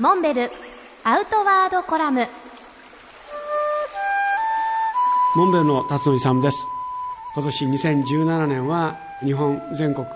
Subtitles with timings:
[0.00, 0.50] モンベル
[1.04, 2.26] アウトワードコラム。
[5.36, 6.66] モンベルの辰野勇です。
[7.34, 10.06] 今年2017年は日本全国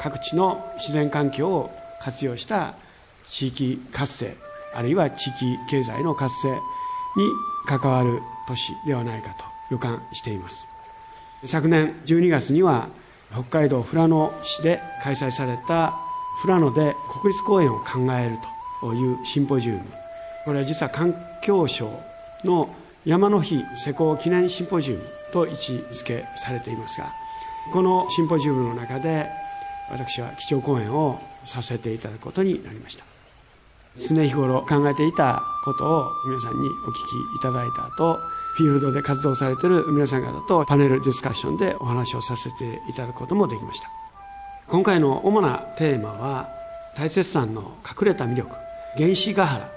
[0.00, 1.70] 各地の自然環境を
[2.00, 2.74] 活用した
[3.28, 4.36] 地域活性
[4.74, 6.58] あるいは地域経済の活性に
[7.68, 10.66] 関わる年ではないかと予感しています。
[11.44, 12.88] 昨年12月には
[13.30, 15.94] 北海道富良野市で開催された
[16.42, 18.57] 富良野で国立公園を考えると
[18.94, 19.82] いうシンポジウム。
[20.44, 21.90] これは実は環境省
[22.44, 27.12] の山の日施行記念シンポジウムと位置づけされていますが
[27.72, 29.28] このシンポジウムの中で
[29.90, 33.04] 私は基調講演をさせていただくことになりました。
[33.96, 36.98] 常日頃考えていたことを皆さんにお聞き
[37.36, 38.18] いただいた後
[38.54, 43.90] フィールドで活動されている皆さん方とパネルディスカッションでお話をさせていただくこともできました。
[44.68, 46.48] 今回の主なテーマは
[46.96, 48.67] 大雪山の隠れた魅力。
[48.98, 49.70] 原始ヶ原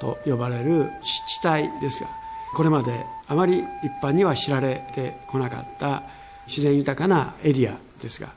[0.00, 2.08] と呼ばれる湿地帯ですが
[2.54, 6.02] これまであまり一般には知られてこなかった
[6.46, 8.28] 自然豊かなエリアですが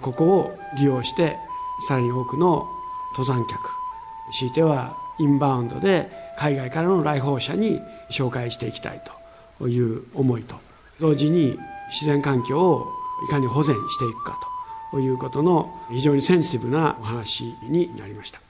[0.00, 1.36] ここを利用して
[1.88, 2.68] さらに多くの
[3.16, 3.60] 登山客
[4.32, 9.02] 強いてはインバウンドで海外からの来訪者に紹介していきたい
[9.58, 10.56] という思いと
[10.98, 11.58] 同時に
[11.90, 12.86] 自然環境を
[13.28, 14.38] いかに保全していくか
[14.90, 18.40] ということの非常にセンシティブなお話になりました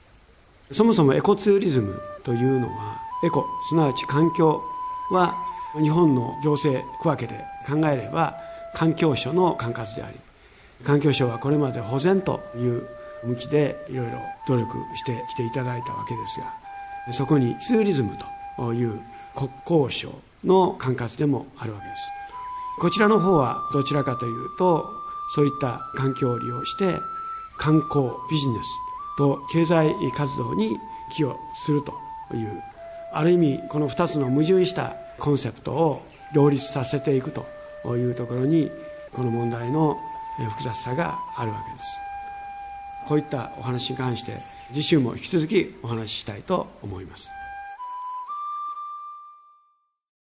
[0.72, 4.62] そもそもエコツーリズムというのはエコすなわち環境
[5.10, 5.34] は
[5.80, 8.36] 日本の行政区分けで考えれば
[8.74, 10.18] 環境省の管轄であり
[10.84, 12.86] 環境省はこれまで保全という
[13.24, 18.16] 向きでいろいろ努力してきていただいたわけですがそこにツーリズム
[18.56, 19.00] という
[19.34, 22.02] 国交省の管轄でもあるわけです。
[22.78, 24.90] こちらの方はどちらかというと
[25.34, 27.00] そういった環境を利用して
[27.56, 28.68] 観光ビジネス
[29.16, 30.78] と経済活動に
[31.10, 31.92] 寄与すると
[32.34, 32.62] いう
[33.12, 37.46] ある意味この2つの矛盾したコンセプトを両立させていくと
[37.96, 38.70] いうところに
[39.12, 40.00] この問題の
[40.50, 42.00] 複雑さがあるわけです。
[43.06, 44.40] こういったお話に関して
[44.72, 47.30] 次週も引き続きお話ししたいと思います。